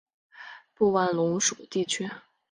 [0.73, 2.09] 布万龙属地区。